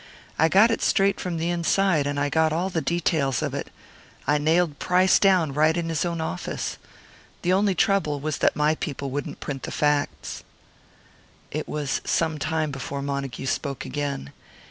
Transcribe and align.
I 0.39 0.49
got 0.49 0.71
it 0.71 0.81
straight 0.81 1.19
from 1.19 1.37
the 1.37 1.51
inside, 1.51 2.07
and 2.07 2.19
I 2.19 2.29
got 2.29 2.51
all 2.51 2.71
the 2.71 2.81
details 2.81 3.43
of 3.43 3.53
it. 3.53 3.69
I 4.25 4.39
nailed 4.39 4.79
Price 4.79 5.19
down, 5.19 5.53
right 5.53 5.77
in 5.77 5.89
his 5.89 6.05
own 6.05 6.19
office. 6.19 6.79
The 7.43 7.53
only 7.53 7.75
trouble 7.75 8.19
was 8.19 8.39
that 8.39 8.55
my 8.55 8.73
people 8.73 9.11
wouldn't 9.11 9.41
print 9.41 9.61
the 9.61 9.71
facts." 9.71 10.43
It 11.51 11.67
was 11.69 12.01
some 12.03 12.39
time 12.39 12.71
before 12.71 13.03
Montague 13.03 13.45
spoke 13.45 13.85
again. 13.85 14.31